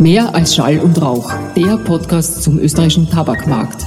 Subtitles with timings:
[0.00, 3.82] Mehr als Schall und Rauch, der Podcast zum österreichischen Tabakmarkt.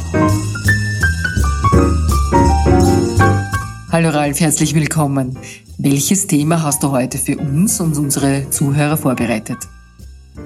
[3.91, 5.37] Hallo Ralf, herzlich willkommen.
[5.77, 9.57] Welches Thema hast du heute für uns und unsere Zuhörer vorbereitet?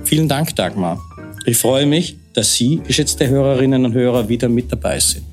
[0.03, 0.99] Vielen Dank, Dagmar.
[1.45, 5.23] Ich freue mich, dass Sie, geschätzte Hörerinnen und Hörer, wieder mit dabei sind.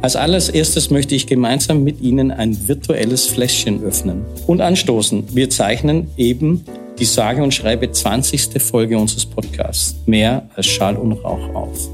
[0.00, 5.24] Als allererstes möchte ich gemeinsam mit Ihnen ein virtuelles Fläschchen öffnen und anstoßen.
[5.34, 6.64] Wir zeichnen eben
[6.98, 8.60] die sage und schreibe 20.
[8.60, 11.88] Folge unseres Podcasts Mehr als Schall und Rauch auf.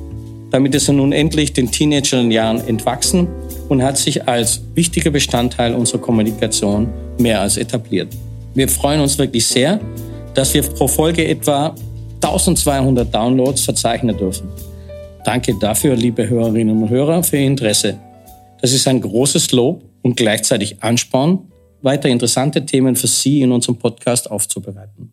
[0.51, 3.29] Damit ist er nun endlich den Teenagerjahren entwachsen
[3.69, 8.09] und hat sich als wichtiger Bestandteil unserer Kommunikation mehr als etabliert.
[8.55, 9.81] Wir freuen uns wirklich sehr,
[10.35, 11.75] dass wir pro Folge etwa
[12.23, 14.49] 1200 Downloads verzeichnen dürfen.
[15.25, 17.99] Danke dafür, liebe Hörerinnen und Hörer, für Ihr Interesse.
[18.61, 21.51] Das ist ein großes Lob und gleichzeitig Ansporn,
[21.85, 25.13] weiter interessante Themen für Sie in unserem Podcast aufzubereiten.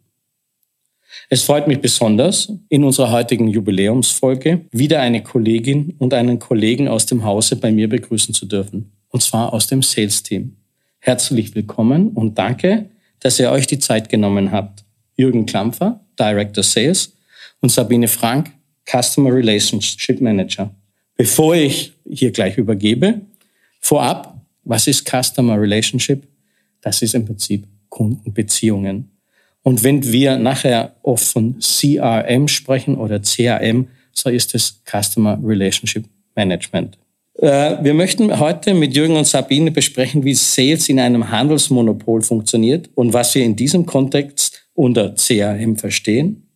[1.30, 7.06] Es freut mich besonders, in unserer heutigen Jubiläumsfolge wieder eine Kollegin und einen Kollegen aus
[7.06, 10.56] dem Hause bei mir begrüßen zu dürfen, und zwar aus dem Sales-Team.
[11.00, 14.84] Herzlich willkommen und danke, dass ihr euch die Zeit genommen habt.
[15.16, 17.14] Jürgen Klampfer, Director Sales,
[17.60, 18.52] und Sabine Frank,
[18.90, 20.74] Customer Relationship Manager.
[21.16, 23.22] Bevor ich hier gleich übergebe,
[23.80, 26.28] vorab, was ist Customer Relationship?
[26.82, 29.12] Das ist im Prinzip Kundenbeziehungen.
[29.64, 36.06] Und wenn wir nachher oft von CRM sprechen oder CRM, so ist es Customer Relationship
[36.36, 36.98] Management.
[37.36, 42.90] Äh, wir möchten heute mit Jürgen und Sabine besprechen, wie Sales in einem Handelsmonopol funktioniert
[42.96, 46.48] und was wir in diesem Kontext unter CRM verstehen.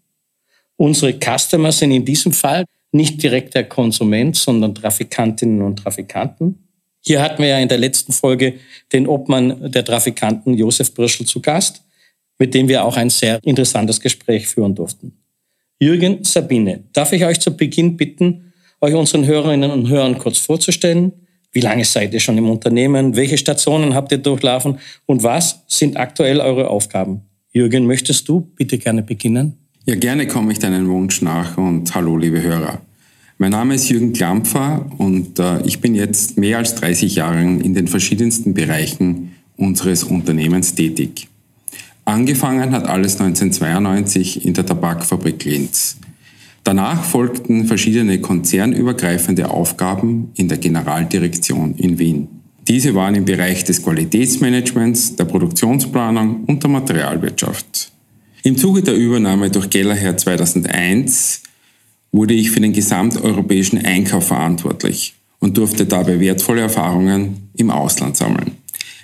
[0.77, 6.64] Unsere Customer sind in diesem Fall nicht direkt der Konsument, sondern Trafikantinnen und Trafikanten.
[7.07, 8.55] Hier hatten wir ja in der letzten Folge
[8.91, 11.83] den Obmann der Trafikanten Josef Birschel zu Gast,
[12.39, 15.13] mit dem wir auch ein sehr interessantes Gespräch führen durften.
[15.79, 21.11] Jürgen, Sabine, darf ich euch zu Beginn bitten, euch unseren Hörerinnen und Hörern kurz vorzustellen?
[21.51, 23.15] Wie lange seid ihr schon im Unternehmen?
[23.15, 24.79] Welche Stationen habt ihr durchlaufen?
[25.05, 27.21] Und was sind aktuell eure Aufgaben?
[27.51, 29.57] Jürgen, möchtest du bitte gerne beginnen?
[29.85, 32.81] Ja, gerne komme ich deinen Wunsch nach und hallo, liebe Hörer.
[33.37, 37.73] Mein Name ist Jürgen Klampfer und äh, ich bin jetzt mehr als 30 Jahre in
[37.73, 41.27] den verschiedensten Bereichen unseres Unternehmens tätig.
[42.05, 45.97] Angefangen hat alles 1992 in der Tabakfabrik Linz.
[46.63, 52.29] Danach folgten verschiedene konzernübergreifende Aufgaben in der Generaldirektion in Wien.
[52.69, 57.91] Diese waren im Bereich des Qualitätsmanagements, der Produktionsplanung und der Materialwirtschaft.
[58.43, 61.41] Im Zuge der Übernahme durch Gellerherr 2001
[62.15, 68.51] wurde ich für den gesamteuropäischen Einkauf verantwortlich und durfte dabei wertvolle Erfahrungen im Ausland sammeln.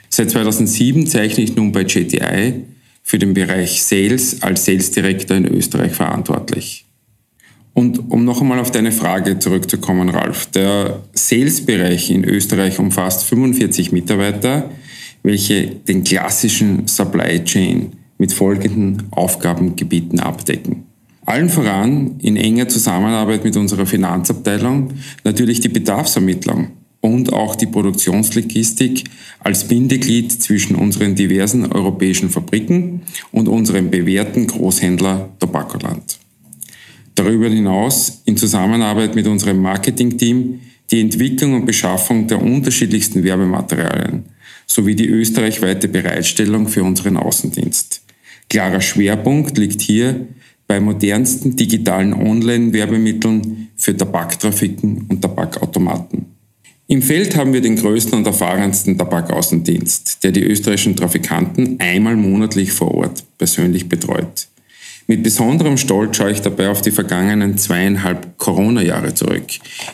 [0.10, 2.64] Seit 2007 zeichne ich nun bei JTI
[3.04, 6.86] für den Bereich Sales als Sales Director in Österreich verantwortlich.
[7.74, 13.92] Und um noch einmal auf deine Frage zurückzukommen, Ralf, der Sales-Bereich in Österreich umfasst 45
[13.92, 14.70] Mitarbeiter,
[15.24, 20.91] welche den klassischen Supply Chain mit folgenden Aufgabengebieten abdecken.
[21.26, 24.94] Allen voran in enger Zusammenarbeit mit unserer Finanzabteilung
[25.24, 29.04] natürlich die Bedarfsermittlung und auch die Produktionslogistik
[29.40, 36.20] als Bindeglied zwischen unseren diversen europäischen Fabriken und unserem bewährten Großhändler Tobakoland.
[37.16, 40.60] Darüber hinaus in Zusammenarbeit mit unserem Marketingteam
[40.92, 44.26] die Entwicklung und Beschaffung der unterschiedlichsten Werbematerialien
[44.68, 48.04] sowie die österreichweite Bereitstellung für unseren Außendienst.
[48.50, 50.28] Klarer Schwerpunkt liegt hier
[50.72, 56.28] bei modernsten digitalen Online-Werbemitteln für Tabaktrafiken und Tabakautomaten.
[56.88, 62.72] Im Feld haben wir den größten und erfahrensten Tabakaußendienst, der die österreichischen Trafikanten einmal monatlich
[62.72, 64.48] vor Ort persönlich betreut.
[65.08, 69.48] Mit besonderem Stolz schaue ich dabei auf die vergangenen zweieinhalb Corona-Jahre zurück,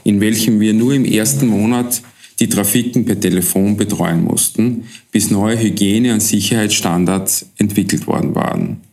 [0.04, 2.04] in welchem wir nur im ersten Monat
[2.40, 8.87] die Trafiken per Telefon betreuen mussten, bis neue Hygiene- und Sicherheitsstandards entwickelt worden waren.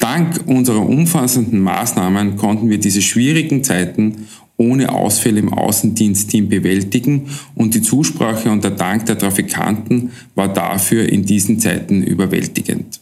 [0.00, 4.26] Dank unserer umfassenden Maßnahmen konnten wir diese schwierigen Zeiten
[4.56, 11.08] ohne Ausfälle im Außendienstteam bewältigen und die Zusprache und der Dank der Trafikanten war dafür
[11.08, 13.00] in diesen Zeiten überwältigend.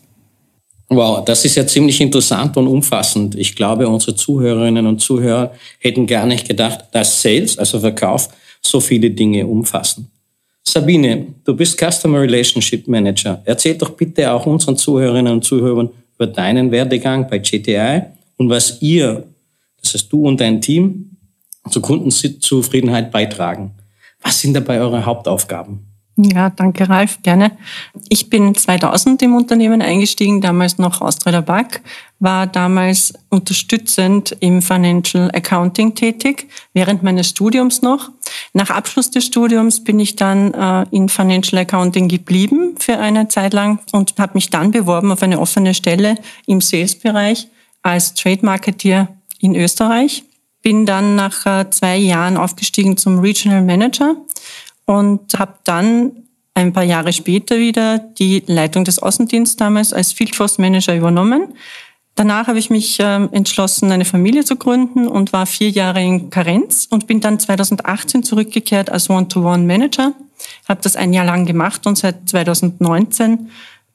[0.88, 3.34] Wow, das ist ja ziemlich interessant und umfassend.
[3.34, 8.28] Ich glaube, unsere Zuhörerinnen und Zuhörer hätten gar nicht gedacht, dass Sales, also Verkauf,
[8.62, 10.10] so viele Dinge umfassen.
[10.66, 13.40] Sabine, du bist Customer Relationship Manager.
[13.44, 18.02] Erzähl doch bitte auch unseren Zuhörerinnen und Zuhörern über deinen Werdegang bei GTI
[18.36, 19.28] und was ihr,
[19.80, 21.16] das heißt du und dein Team,
[21.70, 23.76] zur Kundenzufriedenheit beitragen.
[24.22, 25.87] Was sind dabei eure Hauptaufgaben?
[26.20, 27.52] Ja, danke Ralf, gerne.
[28.08, 31.80] Ich bin 2000 im Unternehmen eingestiegen, damals noch Austria Tabak,
[32.18, 38.10] war damals unterstützend im Financial Accounting tätig, während meines Studiums noch.
[38.52, 43.54] Nach Abschluss des Studiums bin ich dann äh, in Financial Accounting geblieben für eine Zeit
[43.54, 46.16] lang und habe mich dann beworben auf eine offene Stelle
[46.46, 47.46] im Sales-Bereich
[47.82, 49.06] als Trade Marketeer
[49.38, 50.24] in Österreich.
[50.62, 54.16] Bin dann nach äh, zwei Jahren aufgestiegen zum Regional Manager
[54.88, 56.24] und habe dann
[56.54, 61.52] ein paar Jahre später wieder die Leitung des Außendienstes damals als Field Force Manager übernommen.
[62.14, 66.30] Danach habe ich mich äh, entschlossen, eine Familie zu gründen und war vier Jahre in
[66.30, 70.14] Karenz und bin dann 2018 zurückgekehrt als One-to-One-Manager.
[70.66, 73.50] Habe das ein Jahr lang gemacht und seit 2019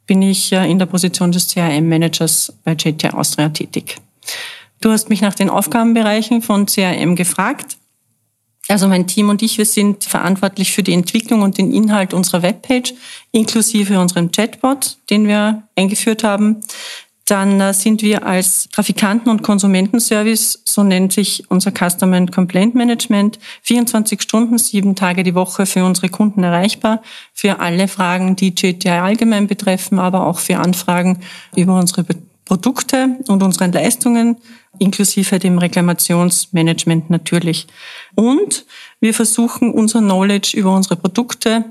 [0.05, 3.97] bin ich äh, in der Position des CRM-Managers bei JT Austria tätig.
[4.79, 7.77] Du hast mich nach den Aufgabenbereichen von CRM gefragt.
[8.69, 12.43] Also mein Team und ich, wir sind verantwortlich für die Entwicklung und den Inhalt unserer
[12.43, 12.93] Webpage,
[13.31, 16.61] inklusive unserem Chatbot, den wir eingeführt haben.
[17.25, 22.75] Dann äh, sind wir als Trafikanten- und Konsumentenservice, so nennt sich unser Customer and Complaint
[22.75, 27.01] Management, 24 Stunden, sieben Tage die Woche für unsere Kunden erreichbar,
[27.33, 31.19] für alle Fragen, die GTI allgemein betreffen, aber auch für Anfragen
[31.55, 32.03] über unsere
[32.45, 34.37] Produkte und unsere Leistungen
[34.79, 37.67] inklusive dem Reklamationsmanagement natürlich.
[38.15, 38.65] Und
[38.99, 41.65] wir versuchen unser Knowledge über unsere Produkte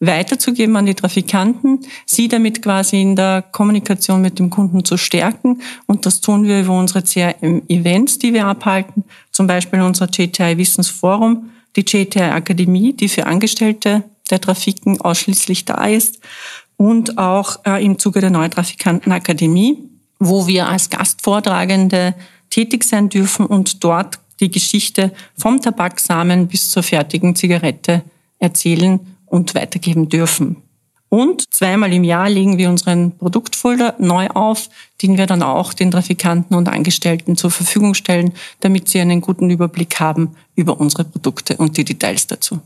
[0.00, 5.60] weiterzugeben an die Trafikanten, sie damit quasi in der Kommunikation mit dem Kunden zu stärken.
[5.86, 11.50] Und das tun wir über unsere CRM-Events, die wir abhalten, zum Beispiel unser GTI Wissensforum,
[11.74, 16.20] die GTI Akademie, die für Angestellte der Trafiken ausschließlich da ist,
[16.76, 19.87] und auch äh, im Zuge der Neutrafikantenakademie,
[20.18, 22.14] wo wir als Gastvortragende
[22.50, 28.02] tätig sein dürfen und dort die Geschichte vom Tabaksamen bis zur fertigen Zigarette
[28.38, 30.56] erzählen und weitergeben dürfen.
[31.10, 34.68] Und zweimal im Jahr legen wir unseren Produktfolder neu auf,
[35.00, 39.48] den wir dann auch den Trafikanten und Angestellten zur Verfügung stellen, damit sie einen guten
[39.48, 42.60] Überblick haben über unsere Produkte und die Details dazu.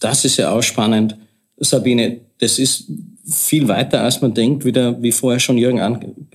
[0.00, 1.16] Das ist ja auch spannend.
[1.58, 2.84] Sabine, das ist
[3.30, 5.80] viel weiter, als man denkt, wieder, wie vorher schon Jürgen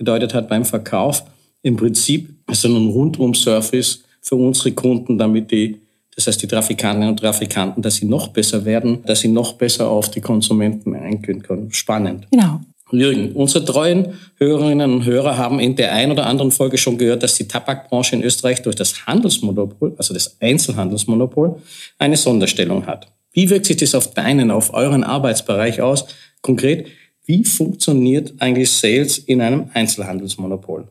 [0.04, 1.24] angedeutet hat, beim Verkauf.
[1.62, 5.80] Im Prinzip ist es ein Rundum-Service für unsere Kunden, damit die,
[6.14, 9.88] das heißt die Trafikantinnen und Trafikanten, dass sie noch besser werden, dass sie noch besser
[9.88, 11.72] auf die Konsumenten eingehen können.
[11.72, 12.26] Spannend.
[12.30, 12.60] Genau.
[12.92, 17.22] Jürgen, unsere treuen Hörerinnen und Hörer haben in der ein oder anderen Folge schon gehört,
[17.22, 21.56] dass die Tabakbranche in Österreich durch das Handelsmonopol, also das Einzelhandelsmonopol,
[21.98, 23.08] eine Sonderstellung hat.
[23.32, 26.04] Wie wirkt sich das auf deinen, auf euren Arbeitsbereich aus?
[26.40, 26.86] Konkret,
[27.26, 30.88] wie funktioniert eigentlich Sales in einem Einzelhandelsmonopol?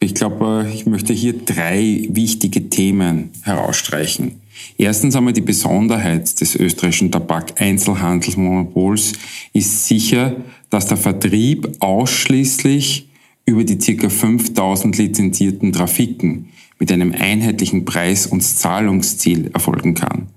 [0.00, 4.40] Ich glaube, ich möchte hier drei wichtige Themen herausstreichen.
[4.78, 9.12] Erstens einmal die Besonderheit des österreichischen Tabak-Einzelhandelsmonopols
[9.52, 10.36] ist sicher,
[10.70, 13.08] dass der Vertrieb ausschließlich
[13.44, 14.08] über die ca.
[14.08, 20.28] 5000 lizenzierten Trafiken mit einem einheitlichen Preis- und Zahlungsziel erfolgen kann.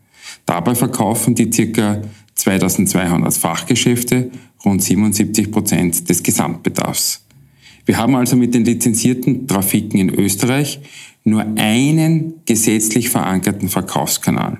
[0.45, 2.01] Dabei verkaufen die ca.
[2.36, 4.29] 2200 Fachgeschäfte
[4.65, 7.25] rund 77 Prozent des Gesamtbedarfs.
[7.86, 10.80] Wir haben also mit den lizenzierten Trafiken in Österreich
[11.25, 14.60] nur einen gesetzlich verankerten Verkaufskanal.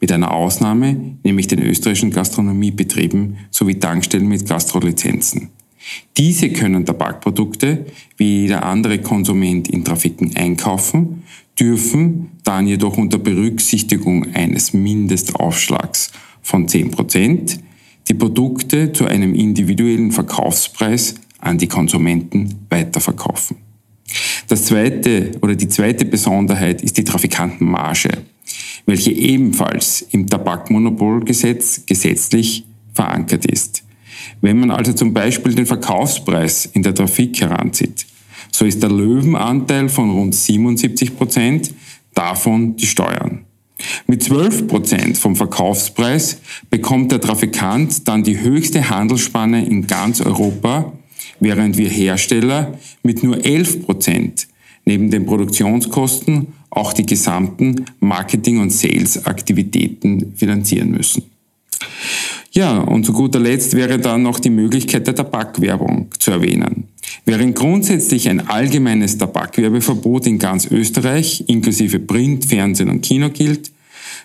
[0.00, 5.50] Mit einer Ausnahme, nämlich den österreichischen Gastronomiebetrieben sowie Tankstellen mit Gastrolizenzen.
[6.16, 7.86] Diese können Tabakprodukte
[8.16, 11.24] wie jeder andere Konsument in Trafiken einkaufen,
[11.58, 16.10] dürfen dann jedoch unter Berücksichtigung eines Mindestaufschlags
[16.42, 17.58] von 10%
[18.08, 23.56] die Produkte zu einem individuellen Verkaufspreis an die Konsumenten weiterverkaufen.
[24.48, 28.10] Das zweite oder die zweite Besonderheit ist die Trafikantenmarge,
[28.86, 33.82] welche ebenfalls im Tabakmonopolgesetz gesetzlich verankert ist.
[34.40, 38.06] Wenn man also zum Beispiel den Verkaufspreis in der Trafik heranzieht,
[38.52, 41.74] so ist der Löwenanteil von rund 77 Prozent,
[42.14, 43.44] davon die Steuern.
[44.06, 46.38] Mit 12 Prozent vom Verkaufspreis
[46.70, 50.92] bekommt der Trafikant dann die höchste Handelsspanne in ganz Europa
[51.40, 54.48] während wir Hersteller mit nur 11 Prozent
[54.84, 61.22] neben den Produktionskosten auch die gesamten Marketing- und Sales-Aktivitäten finanzieren müssen.
[62.52, 66.84] Ja, und zu guter Letzt wäre dann noch die Möglichkeit der Tabakwerbung zu erwähnen.
[67.24, 73.72] Während grundsätzlich ein allgemeines Tabakwerbeverbot in ganz Österreich inklusive Print, Fernsehen und Kino gilt,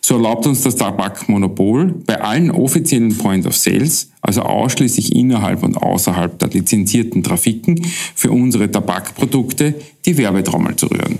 [0.01, 5.77] so erlaubt uns das Tabakmonopol bei allen offiziellen Point of Sales, also ausschließlich innerhalb und
[5.77, 7.82] außerhalb der lizenzierten Trafiken,
[8.15, 9.75] für unsere Tabakprodukte
[10.06, 11.20] die Werbetrommel zu rühren.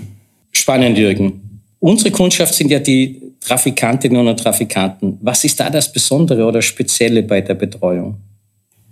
[0.52, 1.62] Spannend, Jürgen.
[1.78, 5.18] Unsere Kundschaft sind ja die Trafikantinnen und Trafikanten.
[5.22, 8.16] Was ist da das Besondere oder Spezielle bei der Betreuung?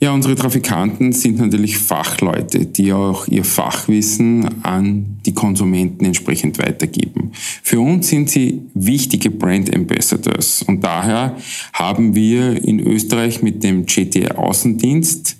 [0.00, 7.33] Ja, unsere Trafikanten sind natürlich Fachleute, die auch ihr Fachwissen an die Konsumenten entsprechend weitergeben.
[7.64, 11.37] Für uns sind sie wichtige Brand Ambassadors und daher
[11.73, 15.37] haben wir in Österreich mit dem GT Außendienst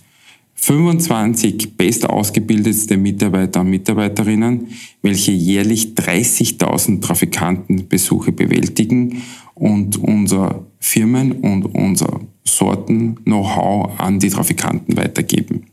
[0.69, 4.69] 25 bestausgebildete Mitarbeiter und Mitarbeiterinnen,
[5.01, 9.23] welche jährlich 30.000 Trafikantenbesuche bewältigen
[9.55, 15.65] und unser Firmen und unser Sorten-Know-how an die Trafikanten weitergeben.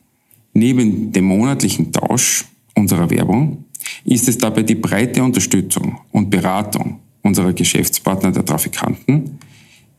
[0.54, 3.66] Neben dem monatlichen Tausch unserer Werbung
[4.06, 9.40] ist es dabei die breite Unterstützung und Beratung unserer Geschäftspartner der Trafikanten,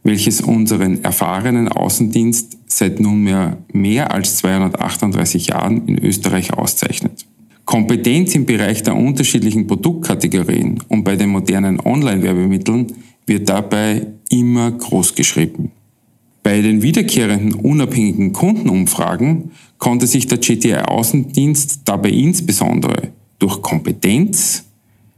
[0.07, 7.27] welches unseren erfahrenen Außendienst seit nunmehr mehr als 238 Jahren in Österreich auszeichnet.
[7.65, 12.93] Kompetenz im Bereich der unterschiedlichen Produktkategorien und bei den modernen Online-Werbemitteln
[13.27, 15.73] wird dabei immer groß geschrieben.
[16.45, 23.09] Bei den wiederkehrenden unabhängigen Kundenumfragen konnte sich der GTI Außendienst dabei insbesondere
[23.41, 24.65] durch Kompetenz,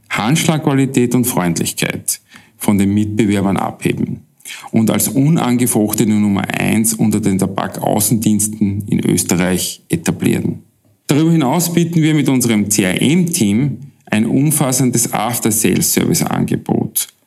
[0.09, 2.19] Handschlagqualität und Freundlichkeit
[2.57, 4.21] von den Mitbewerbern abheben
[4.71, 10.63] und als unangefochtene Nummer eins unter den Tabakaußendiensten in Österreich etablieren.
[11.07, 17.07] Darüber hinaus bieten wir mit unserem CRM-Team ein umfassendes After-Sales-Service-Angebot–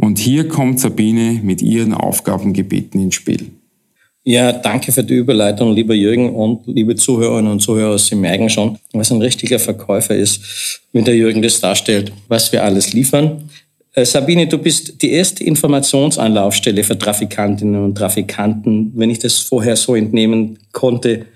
[0.00, 3.50] und hier kommt Sabine mit ihren Aufgabengebieten ins Spiel.
[4.22, 7.98] Ja, danke für die Überleitung, lieber Jürgen und liebe Zuhörerinnen und Zuhörer.
[7.98, 12.62] Sie merken schon, was ein richtiger Verkäufer ist, wenn der Jürgen das darstellt, was wir
[12.62, 13.48] alles liefern.
[13.92, 19.76] Äh, Sabine, du bist die erste Informationsanlaufstelle für Trafikantinnen und Trafikanten, wenn ich das vorher
[19.76, 21.26] so entnehmen konnte.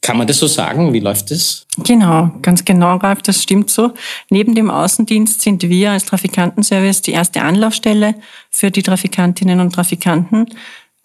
[0.00, 0.92] Kann man das so sagen?
[0.92, 1.66] Wie läuft das?
[1.84, 3.92] Genau, ganz genau, Ralf, das stimmt so.
[4.30, 8.14] Neben dem Außendienst sind wir als Trafikantenservice die erste Anlaufstelle
[8.50, 10.46] für die Trafikantinnen und Trafikanten.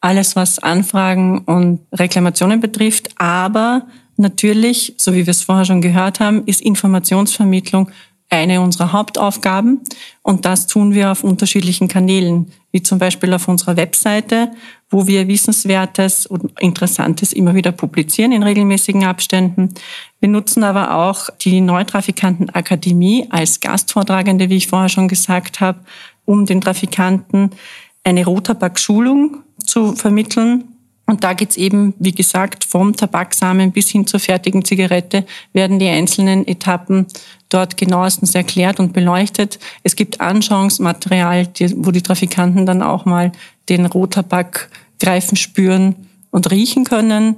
[0.02, 3.88] Alles, was Anfragen und Reklamationen betrifft, aber
[4.18, 7.90] natürlich, so wie wir es vorher schon gehört haben, ist Informationsvermittlung
[8.32, 9.82] eine unserer Hauptaufgaben
[10.24, 14.52] und das tun wir auf unterschiedlichen Kanälen, wie zum Beispiel auf unserer Webseite,
[14.90, 19.74] wo wir Wissenswertes und Interessantes immer wieder publizieren in regelmäßigen Abständen.
[20.22, 25.82] Wir nutzen aber auch die Neutrafikantenakademie als Gastvortragende, wie ich vorher schon gesagt habe,
[26.26, 27.52] um den Trafikanten
[28.06, 30.64] eine Rotabak-Schulung zu vermitteln,
[31.12, 35.90] und da geht's eben, wie gesagt, vom Tabaksamen bis hin zur fertigen Zigarette werden die
[35.90, 37.06] einzelnen Etappen
[37.50, 39.60] dort genauestens erklärt und beleuchtet.
[39.84, 43.34] Es gibt Anschauungsmaterial, wo die Trafikanten dann auch mal
[43.68, 44.70] den Rohtabak
[45.02, 47.36] greifen, spüren und riechen können.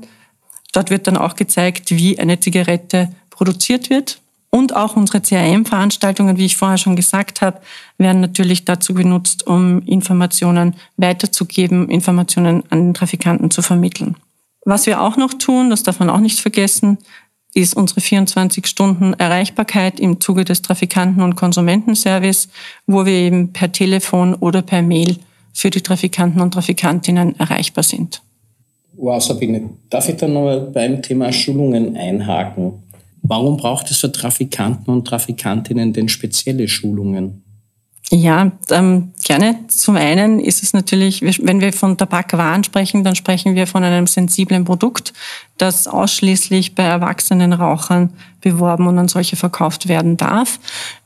[0.71, 4.21] Dort wird dann auch gezeigt, wie eine Zigarette produziert wird.
[4.55, 7.59] Und auch unsere CRM-Veranstaltungen, wie ich vorher schon gesagt habe,
[7.97, 14.15] werden natürlich dazu genutzt, um Informationen weiterzugeben, Informationen an den Trafikanten zu vermitteln.
[14.63, 16.99] Was wir auch noch tun, das darf man auch nicht vergessen,
[17.55, 22.47] ist unsere 24 Stunden Erreichbarkeit im Zuge des Trafikanten- und Konsumentenservice,
[22.85, 25.17] wo wir eben per Telefon oder per Mail
[25.51, 28.21] für die Trafikanten und Trafikantinnen erreichbar sind.
[28.95, 32.82] Wow, Sabine, darf ich da noch beim Thema Schulungen einhaken?
[33.23, 37.43] Warum braucht es für Trafikanten und Trafikantinnen denn spezielle Schulungen?
[38.11, 39.59] Ja, ähm, gerne.
[39.69, 44.07] Zum einen ist es natürlich, wenn wir von Tabakwaren sprechen, dann sprechen wir von einem
[44.07, 45.13] sensiblen Produkt,
[45.57, 48.11] das ausschließlich bei erwachsenen Rauchern
[48.41, 50.59] beworben und an solche verkauft werden darf.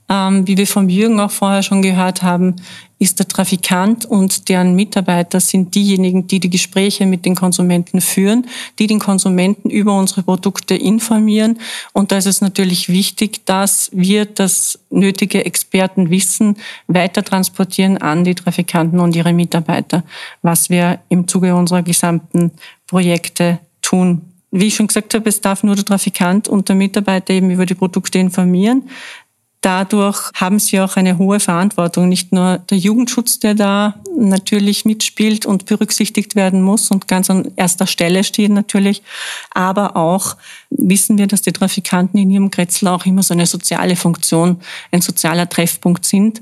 [0.09, 2.55] Ähm, wie wir vom Jürgen auch vorher schon gehört haben,
[2.99, 8.47] ist der Trafikant und deren Mitarbeiter sind diejenigen, die die Gespräche mit den Konsumenten führen,
[8.79, 11.59] die den Konsumenten über unsere Produkte informieren.
[11.93, 18.35] Und da ist es natürlich wichtig, dass wir das nötige Expertenwissen weiter transportieren an die
[18.35, 20.03] Trafikanten und ihre Mitarbeiter,
[20.41, 22.51] was wir im Zuge unserer gesamten
[22.87, 24.21] Projekte tun.
[24.49, 27.65] Wie ich schon gesagt habe, es darf nur der Trafikant und der Mitarbeiter eben über
[27.65, 28.89] die Produkte informieren.
[29.61, 32.09] Dadurch haben sie auch eine hohe Verantwortung.
[32.09, 37.51] Nicht nur der Jugendschutz, der da natürlich mitspielt und berücksichtigt werden muss und ganz an
[37.55, 39.01] erster Stelle steht natürlich,
[39.51, 40.37] aber auch
[40.69, 44.61] wissen wir, dass die Trafikanten in ihrem Kretzel auch immer so eine soziale Funktion,
[44.91, 46.41] ein sozialer Treffpunkt sind.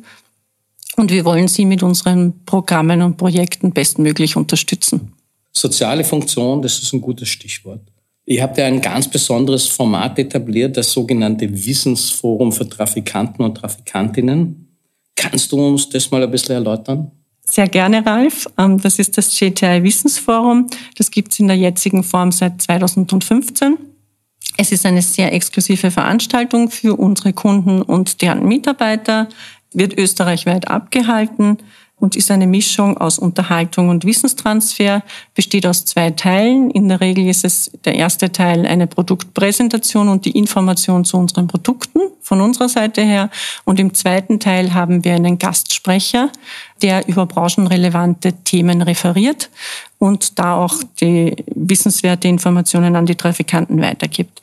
[0.97, 5.13] Und wir wollen sie mit unseren Programmen und Projekten bestmöglich unterstützen.
[5.51, 7.81] Soziale Funktion, das ist ein gutes Stichwort.
[8.25, 14.77] Ihr habt ja ein ganz besonderes Format etabliert, das sogenannte Wissensforum für Trafikanten und Trafikantinnen.
[15.15, 17.11] Kannst du uns das mal ein bisschen erläutern?
[17.43, 18.47] Sehr gerne, Ralf.
[18.57, 20.67] Ähm, das ist das GTI Wissensforum.
[20.97, 23.77] Das gibt es in der jetzigen Form seit 2015.
[24.57, 29.29] Es ist eine sehr exklusive Veranstaltung für unsere Kunden und deren Mitarbeiter,
[29.75, 31.57] wird österreichweit abgehalten.
[31.99, 35.01] Und ist eine Mischung aus Unterhaltung und Wissenstransfer,
[35.33, 36.69] besteht aus zwei Teilen.
[36.71, 41.47] In der Regel ist es der erste Teil eine Produktpräsentation und die Information zu unseren
[41.47, 43.29] Produkten von unserer Seite her.
[43.65, 46.31] Und im zweiten Teil haben wir einen Gastsprecher,
[46.81, 49.49] der über branchenrelevante Themen referiert
[49.99, 54.41] und da auch die wissenswerte Informationen an die Trafikanten weitergibt.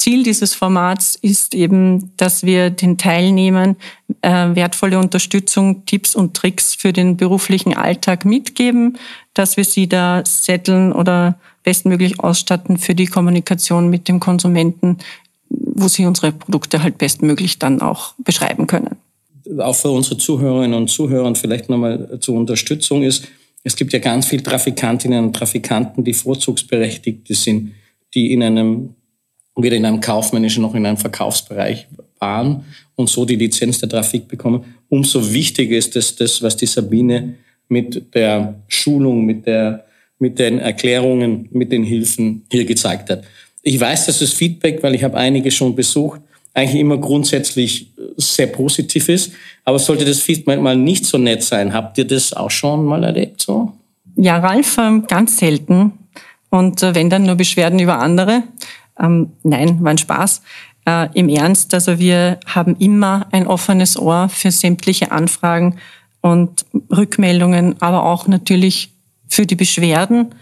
[0.00, 3.76] Ziel dieses Formats ist eben, dass wir den Teilnehmern
[4.22, 8.98] äh, wertvolle Unterstützung, Tipps und Tricks für den beruflichen Alltag mitgeben,
[9.34, 14.98] dass wir sie da setteln oder bestmöglich ausstatten für die Kommunikation mit dem Konsumenten,
[15.48, 18.96] wo sie unsere Produkte halt bestmöglich dann auch beschreiben können.
[19.58, 23.28] Auch für unsere Zuhörerinnen und Zuhörer vielleicht nochmal zur Unterstützung ist,
[23.62, 27.72] es gibt ja ganz viele Trafikantinnen und Trafikanten, die Vorzugsberechtigte sind,
[28.14, 28.94] die in einem,
[29.62, 31.86] weder in einem kaufmännischen noch in einem Verkaufsbereich
[32.18, 32.64] waren
[32.96, 34.64] und so die Lizenz der Trafik bekommen.
[34.88, 37.34] Umso wichtiger ist es, das, was die Sabine
[37.68, 39.84] mit der Schulung, mit der,
[40.18, 43.24] mit den Erklärungen, mit den Hilfen hier gezeigt hat.
[43.62, 46.20] Ich weiß, dass das Feedback, weil ich habe einige schon besucht,
[46.54, 49.32] eigentlich immer grundsätzlich sehr positiv ist.
[49.64, 53.04] Aber sollte das Feedback mal nicht so nett sein, habt ihr das auch schon mal
[53.04, 53.72] erlebt so?
[54.16, 55.92] Ja, Ralf, ähm, ganz selten.
[56.50, 58.42] Und äh, wenn dann nur Beschwerden über andere.
[59.00, 60.42] Ähm, nein, war ein Spaß.
[60.86, 65.76] Äh, Im Ernst, also wir haben immer ein offenes Ohr für sämtliche Anfragen
[66.20, 68.92] und Rückmeldungen, aber auch natürlich
[69.28, 70.34] für die Beschwerden.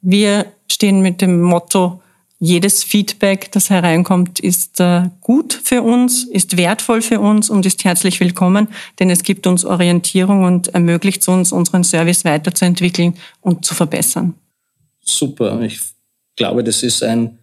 [0.00, 2.00] Wir stehen mit dem Motto,
[2.40, 7.82] jedes Feedback, das hereinkommt, ist äh, gut für uns, ist wertvoll für uns und ist
[7.84, 8.68] herzlich willkommen,
[9.00, 14.34] denn es gibt uns Orientierung und ermöglicht uns, unseren Service weiterzuentwickeln und zu verbessern.
[15.00, 15.60] Super.
[15.62, 15.80] Ich
[16.36, 17.38] glaube, das ist ein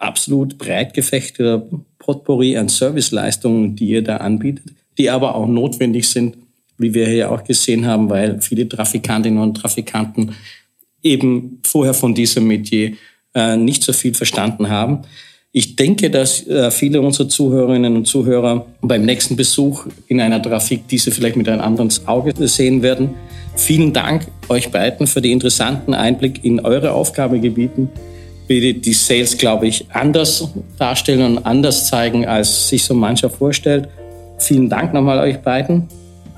[0.00, 1.66] absolut breit gefächerter
[1.98, 6.36] Potpourri an Serviceleistungen, die ihr da anbietet, die aber auch notwendig sind,
[6.78, 10.34] wie wir hier auch gesehen haben, weil viele Trafikantinnen und Trafikanten
[11.02, 12.92] eben vorher von diesem Metier
[13.34, 15.02] äh, nicht so viel verstanden haben.
[15.52, 20.88] Ich denke, dass äh, viele unserer Zuhörerinnen und Zuhörer beim nächsten Besuch in einer Trafik
[20.88, 23.14] diese vielleicht mit einem anderen Auge sehen werden.
[23.56, 27.88] Vielen Dank euch beiden für den interessanten Einblick in eure Aufgabegebieten.
[28.48, 33.88] Bitte die Sales, glaube ich, anders darstellen und anders zeigen, als sich so mancher vorstellt.
[34.38, 35.86] Vielen Dank nochmal euch beiden.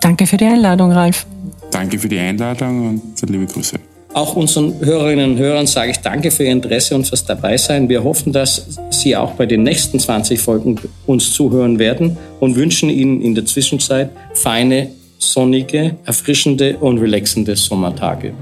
[0.01, 1.27] Danke für die Einladung, Ralf.
[1.71, 3.77] Danke für die Einladung und liebe Grüße.
[4.13, 7.89] Auch unseren Hörerinnen und Hörern sage ich danke für Ihr Interesse und fürs Dabeisein.
[7.89, 12.91] Wir hoffen, dass Sie auch bei den nächsten 20 Folgen uns zuhören werden und wünschen
[12.91, 18.33] Ihnen in der Zwischenzeit feine, sonnige, erfrischende und relaxende Sommertage.